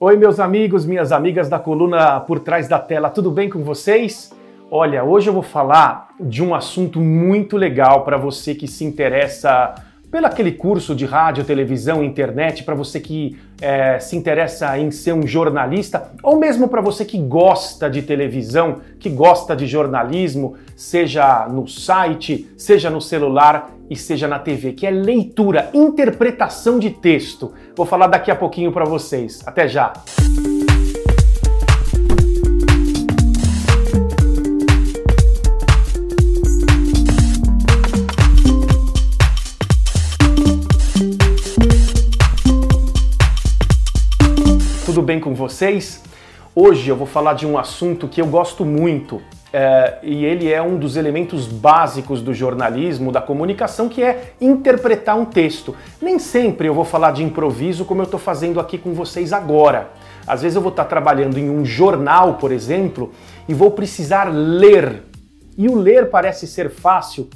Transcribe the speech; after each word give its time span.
Oi, 0.00 0.16
meus 0.16 0.38
amigos, 0.38 0.86
minhas 0.86 1.10
amigas 1.10 1.48
da 1.48 1.58
coluna 1.58 2.20
Por 2.20 2.38
Trás 2.38 2.68
da 2.68 2.78
Tela, 2.78 3.10
tudo 3.10 3.32
bem 3.32 3.50
com 3.50 3.64
vocês? 3.64 4.32
Olha, 4.70 5.02
hoje 5.02 5.28
eu 5.28 5.32
vou 5.32 5.42
falar 5.42 6.10
de 6.20 6.40
um 6.40 6.54
assunto 6.54 7.00
muito 7.00 7.56
legal 7.56 8.04
para 8.04 8.16
você 8.16 8.54
que 8.54 8.68
se 8.68 8.84
interessa 8.84 9.74
pelo 10.08 10.26
aquele 10.26 10.52
curso 10.52 10.94
de 10.94 11.04
rádio, 11.04 11.42
televisão, 11.42 12.04
internet, 12.04 12.62
para 12.62 12.76
você 12.76 13.00
que 13.00 13.36
é, 13.60 13.98
se 13.98 14.16
interessa 14.16 14.78
em 14.78 14.92
ser 14.92 15.14
um 15.14 15.26
jornalista, 15.26 16.12
ou 16.22 16.38
mesmo 16.38 16.68
para 16.68 16.80
você 16.80 17.04
que 17.04 17.18
gosta 17.18 17.90
de 17.90 18.00
televisão, 18.02 18.76
que 19.00 19.10
gosta 19.10 19.56
de 19.56 19.66
jornalismo, 19.66 20.54
seja 20.76 21.48
no 21.48 21.66
site, 21.66 22.48
seja 22.56 22.88
no 22.88 23.00
celular 23.00 23.72
e 23.90 23.96
seja 23.96 24.28
na 24.28 24.38
TV, 24.38 24.72
que 24.72 24.86
é 24.86 24.90
leitura, 24.90 25.70
interpretação 25.72 26.78
de 26.78 26.90
texto. 26.90 27.52
Vou 27.76 27.86
falar 27.86 28.06
daqui 28.06 28.30
a 28.30 28.36
pouquinho 28.36 28.72
para 28.72 28.84
vocês. 28.84 29.42
Até 29.46 29.68
já! 29.68 29.92
tudo 44.98 45.06
bem 45.06 45.20
com 45.20 45.32
vocês? 45.32 46.02
Hoje 46.56 46.88
eu 46.88 46.96
vou 46.96 47.06
falar 47.06 47.34
de 47.34 47.46
um 47.46 47.56
assunto 47.56 48.08
que 48.08 48.20
eu 48.20 48.26
gosto 48.26 48.64
muito 48.64 49.22
é, 49.52 49.98
e 50.02 50.24
ele 50.24 50.52
é 50.52 50.60
um 50.60 50.76
dos 50.76 50.96
elementos 50.96 51.46
básicos 51.46 52.20
do 52.20 52.34
jornalismo, 52.34 53.10
da 53.10 53.20
comunicação, 53.20 53.88
que 53.88 54.02
é 54.02 54.32
interpretar 54.40 55.18
um 55.18 55.24
texto. 55.24 55.74
Nem 56.00 56.18
sempre 56.18 56.68
eu 56.68 56.74
vou 56.74 56.84
falar 56.84 57.12
de 57.12 57.22
improviso 57.22 57.84
como 57.84 58.02
eu 58.02 58.04
estou 58.04 58.20
fazendo 58.20 58.60
aqui 58.60 58.76
com 58.76 58.92
vocês 58.92 59.32
agora. 59.32 59.90
Às 60.26 60.42
vezes 60.42 60.56
eu 60.56 60.62
vou 60.62 60.70
estar 60.70 60.84
trabalhando 60.84 61.38
em 61.38 61.48
um 61.48 61.64
jornal, 61.64 62.34
por 62.34 62.52
exemplo, 62.52 63.12
e 63.48 63.54
vou 63.54 63.70
precisar 63.70 64.24
ler. 64.24 65.04
E 65.56 65.66
o 65.68 65.74
ler 65.74 66.10
parece 66.10 66.46
ser 66.46 66.70
fácil, 66.70 67.28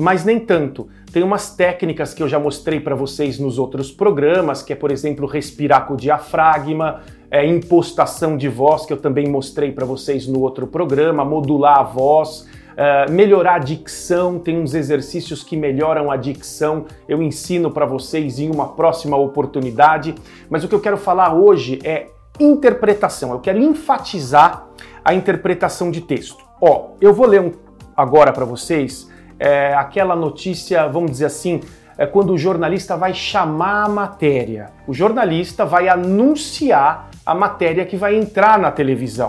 mas 0.00 0.24
nem 0.24 0.40
tanto. 0.40 0.88
Tem 1.12 1.22
umas 1.22 1.54
técnicas 1.54 2.14
que 2.14 2.22
eu 2.22 2.28
já 2.28 2.38
mostrei 2.38 2.80
para 2.80 2.94
vocês 2.94 3.38
nos 3.38 3.58
outros 3.58 3.92
programas, 3.92 4.62
que 4.62 4.72
é, 4.72 4.76
por 4.76 4.90
exemplo, 4.90 5.26
respirar 5.26 5.86
com 5.86 5.94
o 5.94 5.96
diafragma, 5.96 7.02
é, 7.30 7.46
impostação 7.46 8.36
de 8.36 8.48
voz, 8.48 8.84
que 8.84 8.92
eu 8.92 8.96
também 8.96 9.28
mostrei 9.28 9.70
para 9.70 9.86
vocês 9.86 10.26
no 10.26 10.40
outro 10.40 10.66
programa, 10.66 11.24
modular 11.24 11.78
a 11.78 11.82
voz, 11.82 12.46
é, 12.76 13.10
melhorar 13.10 13.54
a 13.54 13.58
dicção, 13.58 14.38
tem 14.38 14.58
uns 14.58 14.74
exercícios 14.74 15.44
que 15.44 15.56
melhoram 15.56 16.10
a 16.10 16.16
dicção, 16.16 16.86
eu 17.08 17.22
ensino 17.22 17.70
para 17.70 17.86
vocês 17.86 18.38
em 18.38 18.50
uma 18.50 18.68
próxima 18.68 19.16
oportunidade, 19.16 20.14
mas 20.48 20.64
o 20.64 20.68
que 20.68 20.74
eu 20.74 20.80
quero 20.80 20.96
falar 20.96 21.34
hoje 21.34 21.78
é 21.84 22.08
interpretação, 22.38 23.32
eu 23.32 23.38
quero 23.38 23.58
enfatizar 23.58 24.66
a 25.04 25.14
interpretação 25.14 25.90
de 25.90 26.00
texto. 26.00 26.44
Ó, 26.60 26.92
eu 27.00 27.12
vou 27.12 27.26
ler 27.26 27.40
um, 27.40 27.52
agora 27.96 28.32
para 28.32 28.44
vocês 28.44 29.08
é, 29.38 29.72
aquela 29.74 30.14
notícia, 30.14 30.86
vamos 30.86 31.12
dizer 31.12 31.26
assim, 31.26 31.60
é 32.00 32.06
quando 32.06 32.32
o 32.32 32.38
jornalista 32.38 32.96
vai 32.96 33.12
chamar 33.12 33.84
a 33.84 33.88
matéria. 33.90 34.70
O 34.86 34.94
jornalista 34.94 35.66
vai 35.66 35.86
anunciar 35.86 37.10
a 37.26 37.34
matéria 37.34 37.84
que 37.84 37.94
vai 37.94 38.16
entrar 38.16 38.58
na 38.58 38.70
televisão. 38.70 39.28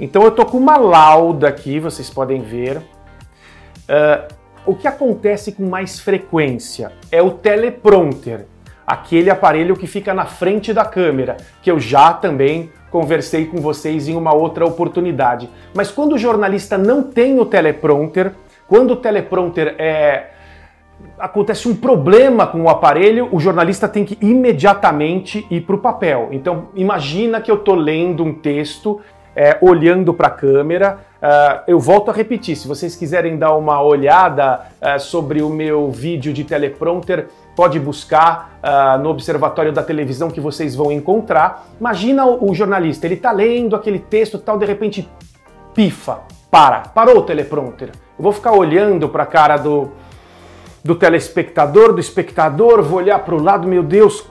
Então 0.00 0.22
eu 0.22 0.30
tô 0.30 0.46
com 0.46 0.56
uma 0.56 0.78
lauda 0.78 1.48
aqui, 1.48 1.78
vocês 1.78 2.08
podem 2.08 2.40
ver. 2.40 2.78
Uh, 2.78 4.34
o 4.64 4.74
que 4.74 4.88
acontece 4.88 5.52
com 5.52 5.68
mais 5.68 6.00
frequência 6.00 6.92
é 7.12 7.20
o 7.20 7.32
teleprompter, 7.32 8.46
aquele 8.86 9.28
aparelho 9.28 9.76
que 9.76 9.86
fica 9.86 10.14
na 10.14 10.24
frente 10.24 10.72
da 10.72 10.86
câmera, 10.86 11.36
que 11.60 11.70
eu 11.70 11.78
já 11.78 12.14
também 12.14 12.72
conversei 12.90 13.44
com 13.44 13.58
vocês 13.58 14.08
em 14.08 14.16
uma 14.16 14.32
outra 14.32 14.64
oportunidade. 14.64 15.50
Mas 15.74 15.90
quando 15.90 16.14
o 16.14 16.18
jornalista 16.18 16.78
não 16.78 17.02
tem 17.02 17.38
o 17.38 17.44
teleprompter, 17.44 18.32
quando 18.66 18.92
o 18.92 18.96
teleprompter 18.96 19.74
é 19.78 20.37
acontece 21.18 21.68
um 21.68 21.74
problema 21.74 22.46
com 22.46 22.62
o 22.62 22.68
aparelho, 22.68 23.28
o 23.32 23.40
jornalista 23.40 23.88
tem 23.88 24.04
que 24.04 24.18
imediatamente 24.20 25.46
ir 25.50 25.62
para 25.62 25.76
o 25.76 25.78
papel. 25.78 26.28
Então, 26.32 26.68
imagina 26.74 27.40
que 27.40 27.50
eu 27.50 27.56
estou 27.56 27.74
lendo 27.74 28.24
um 28.24 28.32
texto, 28.32 29.00
é, 29.34 29.58
olhando 29.60 30.12
para 30.12 30.28
a 30.28 30.30
câmera. 30.30 30.98
Uh, 31.18 31.62
eu 31.66 31.80
volto 31.80 32.10
a 32.10 32.14
repetir: 32.14 32.56
se 32.56 32.66
vocês 32.66 32.94
quiserem 32.94 33.36
dar 33.36 33.54
uma 33.54 33.82
olhada 33.82 34.66
uh, 34.80 34.98
sobre 35.00 35.42
o 35.42 35.48
meu 35.48 35.90
vídeo 35.90 36.32
de 36.32 36.44
teleprompter, 36.44 37.28
pode 37.56 37.78
buscar 37.78 38.58
uh, 38.62 39.02
no 39.02 39.10
observatório 39.10 39.72
da 39.72 39.82
televisão 39.82 40.30
que 40.30 40.40
vocês 40.40 40.74
vão 40.76 40.92
encontrar. 40.92 41.66
Imagina 41.80 42.24
o, 42.24 42.50
o 42.50 42.54
jornalista, 42.54 43.06
ele 43.06 43.14
está 43.14 43.32
lendo 43.32 43.74
aquele 43.74 43.98
texto 43.98 44.38
tal, 44.38 44.58
de 44.58 44.66
repente 44.66 45.08
pifa, 45.74 46.20
para, 46.50 46.80
parou 46.80 47.18
o 47.18 47.22
teleprompter. 47.22 47.90
Eu 48.18 48.22
vou 48.22 48.32
ficar 48.32 48.52
olhando 48.52 49.08
para 49.08 49.22
a 49.22 49.26
cara 49.26 49.56
do, 49.56 49.92
do 50.88 50.94
telespectador, 50.94 51.92
do 51.92 52.00
espectador, 52.00 52.82
vou 52.82 52.96
olhar 52.96 53.18
para 53.18 53.34
o 53.34 53.42
lado, 53.42 53.68
meu 53.68 53.82
Deus, 53.82 54.24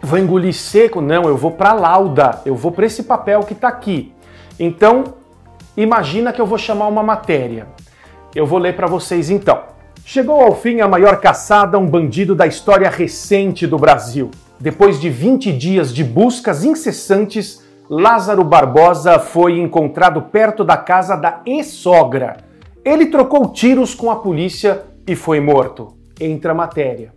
vou 0.00 0.18
engolir 0.18 0.54
seco. 0.54 0.98
Não, 0.98 1.24
eu 1.24 1.36
vou 1.36 1.50
para 1.50 1.72
a 1.72 1.74
lauda, 1.74 2.40
eu 2.46 2.54
vou 2.54 2.72
para 2.72 2.86
esse 2.86 3.02
papel 3.02 3.40
que 3.40 3.52
está 3.52 3.68
aqui. 3.68 4.10
Então, 4.58 5.04
imagina 5.76 6.32
que 6.32 6.40
eu 6.40 6.46
vou 6.46 6.56
chamar 6.56 6.88
uma 6.88 7.02
matéria. 7.02 7.66
Eu 8.34 8.46
vou 8.46 8.58
ler 8.58 8.76
para 8.76 8.86
vocês 8.86 9.28
então. 9.28 9.60
Chegou 10.02 10.40
ao 10.40 10.54
fim 10.54 10.80
a 10.80 10.88
maior 10.88 11.20
caçada 11.20 11.76
a 11.76 11.80
um 11.80 11.86
bandido 11.86 12.34
da 12.34 12.46
história 12.46 12.88
recente 12.88 13.66
do 13.66 13.76
Brasil. 13.76 14.30
Depois 14.58 14.98
de 14.98 15.10
20 15.10 15.52
dias 15.52 15.92
de 15.92 16.02
buscas 16.02 16.64
incessantes, 16.64 17.62
Lázaro 17.90 18.42
Barbosa 18.42 19.18
foi 19.18 19.60
encontrado 19.60 20.22
perto 20.22 20.64
da 20.64 20.78
casa 20.78 21.14
da 21.14 21.42
ex-sogra 21.44 22.48
ele 22.84 23.06
trocou 23.06 23.48
tiros 23.48 23.94
com 23.94 24.10
a 24.10 24.16
polícia 24.16 24.82
e 25.06 25.16
foi 25.16 25.40
morto. 25.40 25.96
Entra 26.20 26.52
a 26.52 26.54
matéria. 26.54 27.12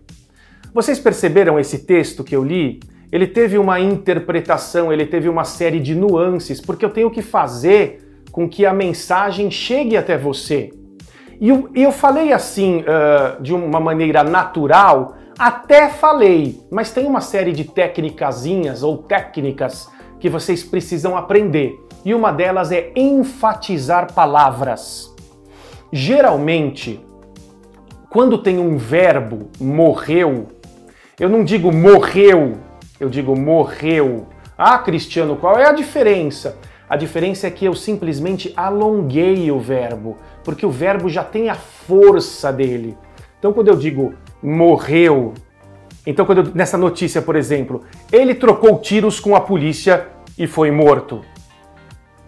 Vocês 0.73 0.99
perceberam 0.99 1.59
esse 1.59 1.79
texto 1.85 2.23
que 2.23 2.35
eu 2.35 2.43
li? 2.43 2.79
Ele 3.11 3.27
teve 3.27 3.59
uma 3.59 3.79
interpretação, 3.79 4.91
ele 4.91 5.05
teve 5.05 5.29
uma 5.29 5.43
série 5.43 5.79
de 5.79 5.93
nuances, 5.93 6.59
porque 6.59 6.83
eu 6.83 6.89
tenho 6.89 7.11
que 7.11 7.21
fazer 7.21 8.23
com 8.31 8.49
que 8.49 8.65
a 8.65 8.73
mensagem 8.73 9.51
chegue 9.51 9.95
até 9.95 10.17
você. 10.17 10.71
E 11.39 11.49
eu, 11.49 11.69
eu 11.75 11.91
falei 11.91 12.33
assim, 12.33 12.79
uh, 12.81 13.41
de 13.41 13.53
uma 13.53 13.79
maneira 13.79 14.23
natural, 14.23 15.15
até 15.37 15.89
falei, 15.89 16.59
mas 16.71 16.91
tem 16.91 17.05
uma 17.05 17.21
série 17.21 17.51
de 17.51 17.65
técnicazinhas 17.65 18.81
ou 18.81 18.97
técnicas 18.97 19.87
que 20.19 20.29
vocês 20.29 20.63
precisam 20.63 21.15
aprender. 21.15 21.79
E 22.05 22.13
uma 22.13 22.31
delas 22.31 22.71
é 22.71 22.91
enfatizar 22.95 24.13
palavras. 24.13 25.13
Geralmente, 25.91 26.99
quando 28.13 28.37
tem 28.37 28.59
um 28.59 28.77
verbo 28.77 29.49
morreu, 29.59 30.49
eu 31.19 31.27
não 31.27 31.43
digo 31.43 31.71
morreu, 31.73 32.59
eu 32.99 33.09
digo 33.09 33.35
morreu. 33.35 34.27
Ah, 34.55 34.77
Cristiano, 34.77 35.35
qual 35.35 35.57
é 35.57 35.67
a 35.67 35.71
diferença? 35.73 36.55
A 36.87 36.95
diferença 36.95 37.47
é 37.47 37.49
que 37.49 37.65
eu 37.65 37.73
simplesmente 37.73 38.53
alonguei 38.55 39.49
o 39.49 39.59
verbo, 39.59 40.15
porque 40.43 40.63
o 40.63 40.69
verbo 40.69 41.09
já 41.09 41.23
tem 41.23 41.49
a 41.49 41.55
força 41.55 42.53
dele. 42.53 42.95
Então, 43.39 43.51
quando 43.51 43.69
eu 43.69 43.75
digo 43.75 44.13
morreu, 44.43 45.33
então 46.05 46.23
quando 46.23 46.45
eu, 46.45 46.51
nessa 46.53 46.77
notícia, 46.77 47.19
por 47.19 47.35
exemplo, 47.35 47.81
ele 48.11 48.35
trocou 48.35 48.77
tiros 48.77 49.19
com 49.19 49.35
a 49.35 49.41
polícia 49.41 50.05
e 50.37 50.45
foi 50.45 50.69
morto. 50.69 51.21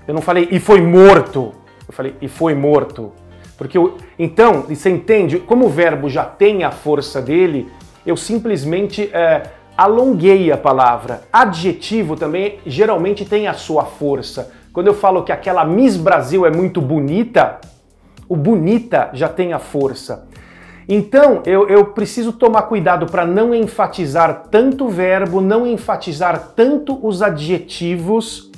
Eu 0.08 0.16
não 0.16 0.22
falei 0.22 0.48
e 0.50 0.60
foi 0.60 0.82
morto, 0.82 1.54
eu 1.88 1.94
falei 1.94 2.16
e 2.20 2.28
foi 2.28 2.56
morto. 2.56 3.14
Porque 3.58 3.78
eu, 3.78 3.98
então, 4.20 4.64
você 4.64 4.90
entende, 4.90 5.40
como 5.40 5.66
o 5.66 5.70
verbo 5.70 6.10
já 6.10 6.26
tem 6.26 6.64
a 6.64 6.72
força 6.72 7.22
dele, 7.22 7.70
eu 8.06 8.18
simplesmente 8.18 9.10
é, 9.14 9.44
alonguei 9.78 10.52
a 10.52 10.58
palavra. 10.58 11.22
Adjetivo 11.32 12.16
também 12.16 12.60
geralmente 12.66 13.26
tem 13.26 13.48
a 13.48 13.54
sua 13.54 13.86
força. 13.86 14.52
Quando 14.74 14.88
eu 14.88 14.94
falo 14.94 15.24
que 15.24 15.32
aquela 15.32 15.64
Miss 15.64 15.96
Brasil 15.96 16.46
é 16.46 16.52
muito 16.52 16.82
bonita, 16.82 17.60
o 18.28 18.36
bonita 18.36 19.10
já 19.14 19.30
tem 19.30 19.54
a 19.54 19.60
força. 19.60 20.28
Então, 20.88 21.42
eu, 21.46 21.68
eu 21.68 21.86
preciso 21.86 22.34
tomar 22.34 22.64
cuidado 22.64 23.08
para 23.08 23.26
não 23.26 23.56
enfatizar 23.56 24.44
tanto 24.52 24.86
o 24.86 24.90
verbo, 24.90 25.42
não 25.42 25.66
enfatizar 25.66 26.52
tanto 26.56 27.00
os 27.02 27.24
adjetivos 27.24 28.52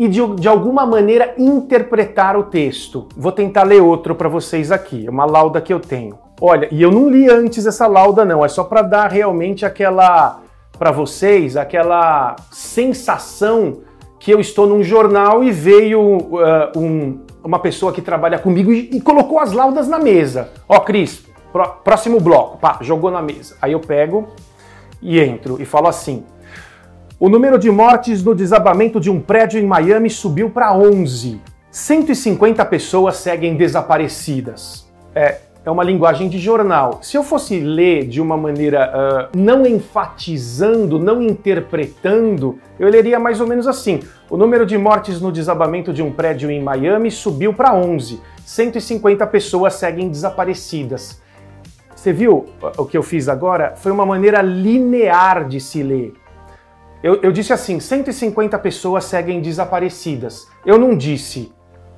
e 0.00 0.08
de, 0.08 0.26
de 0.36 0.48
alguma 0.48 0.86
maneira 0.86 1.34
interpretar 1.36 2.34
o 2.34 2.44
texto. 2.44 3.06
Vou 3.14 3.30
tentar 3.30 3.64
ler 3.64 3.82
outro 3.82 4.14
para 4.14 4.30
vocês 4.30 4.72
aqui, 4.72 5.06
é 5.06 5.10
uma 5.10 5.26
lauda 5.26 5.60
que 5.60 5.70
eu 5.70 5.78
tenho. 5.78 6.18
Olha, 6.40 6.66
e 6.72 6.80
eu 6.80 6.90
não 6.90 7.10
li 7.10 7.28
antes 7.28 7.66
essa 7.66 7.86
lauda 7.86 8.24
não, 8.24 8.42
é 8.42 8.48
só 8.48 8.64
para 8.64 8.80
dar 8.80 9.10
realmente 9.10 9.66
aquela 9.66 10.40
para 10.78 10.90
vocês 10.90 11.54
aquela 11.54 12.34
sensação 12.50 13.82
que 14.18 14.30
eu 14.30 14.40
estou 14.40 14.66
num 14.66 14.82
jornal 14.82 15.44
e 15.44 15.50
veio 15.50 16.00
uh, 16.00 16.78
um, 16.78 17.20
uma 17.44 17.58
pessoa 17.58 17.92
que 17.92 18.00
trabalha 18.00 18.38
comigo 18.38 18.72
e, 18.72 18.88
e, 18.96 19.00
colocou 19.02 19.38
as 19.38 19.52
laudas 19.52 19.86
na 19.86 19.98
mesa. 19.98 20.48
Ó, 20.66 20.80
Cris, 20.80 21.26
próximo 21.84 22.18
bloco, 22.18 22.56
pá, 22.56 22.78
jogou 22.80 23.10
na 23.10 23.20
mesa. 23.20 23.54
Aí 23.60 23.72
eu 23.72 23.80
pego 23.80 24.28
e 25.02 25.20
entro 25.20 25.60
e 25.60 25.66
falo 25.66 25.88
assim: 25.88 26.24
O 27.22 27.28
número 27.28 27.58
de 27.58 27.70
mortes 27.70 28.24
no 28.24 28.34
desabamento 28.34 28.98
de 28.98 29.10
um 29.10 29.20
prédio 29.20 29.60
em 29.60 29.66
Miami 29.66 30.08
subiu 30.08 30.48
para 30.48 30.74
11. 30.74 31.38
150 31.70 32.64
pessoas 32.64 33.16
seguem 33.16 33.58
desaparecidas. 33.58 34.90
É, 35.14 35.36
é 35.62 35.70
uma 35.70 35.84
linguagem 35.84 36.30
de 36.30 36.38
jornal. 36.38 37.00
Se 37.02 37.18
eu 37.18 37.22
fosse 37.22 37.60
ler 37.60 38.06
de 38.06 38.22
uma 38.22 38.38
maneira 38.38 39.28
uh, 39.34 39.38
não 39.38 39.66
enfatizando, 39.66 40.98
não 40.98 41.20
interpretando, 41.20 42.58
eu 42.78 42.88
leria 42.88 43.20
mais 43.20 43.38
ou 43.38 43.46
menos 43.46 43.68
assim: 43.68 44.00
o 44.30 44.38
número 44.38 44.64
de 44.64 44.78
mortes 44.78 45.20
no 45.20 45.30
desabamento 45.30 45.92
de 45.92 46.02
um 46.02 46.10
prédio 46.10 46.50
em 46.50 46.62
Miami 46.62 47.10
subiu 47.10 47.52
para 47.52 47.74
11. 47.74 48.18
150 48.46 49.26
pessoas 49.26 49.74
seguem 49.74 50.08
desaparecidas. 50.08 51.20
Você 51.94 52.14
viu 52.14 52.46
o 52.78 52.86
que 52.86 52.96
eu 52.96 53.02
fiz 53.02 53.28
agora? 53.28 53.74
Foi 53.76 53.92
uma 53.92 54.06
maneira 54.06 54.40
linear 54.40 55.46
de 55.46 55.60
se 55.60 55.82
ler. 55.82 56.14
Eu, 57.02 57.20
eu 57.22 57.32
disse 57.32 57.52
assim: 57.52 57.80
150 57.80 58.58
pessoas 58.58 59.04
seguem 59.04 59.40
desaparecidas. 59.40 60.48
Eu 60.64 60.78
não 60.78 60.96
disse 60.96 61.52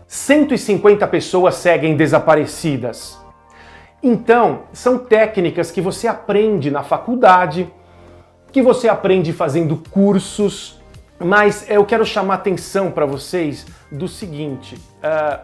150 0.06 1.06
pessoas 1.08 1.54
seguem 1.54 1.96
desaparecidas. 1.96 3.18
Então, 4.02 4.64
são 4.72 4.98
técnicas 4.98 5.70
que 5.70 5.80
você 5.80 6.06
aprende 6.06 6.70
na 6.70 6.82
faculdade, 6.82 7.72
que 8.50 8.60
você 8.60 8.88
aprende 8.88 9.32
fazendo 9.32 9.76
cursos, 9.90 10.80
mas 11.18 11.64
eu 11.70 11.84
quero 11.86 12.04
chamar 12.04 12.34
atenção 12.34 12.90
para 12.90 13.06
vocês 13.06 13.64
do 13.90 14.06
seguinte: 14.06 14.74
uh, 14.74 15.40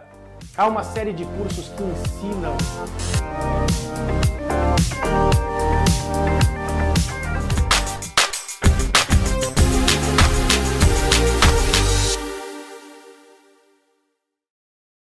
há 0.56 0.66
uma 0.66 0.82
série 0.82 1.12
de 1.12 1.25
cursos 1.25 1.72
que 1.76 1.82
ensinam. 1.82 2.55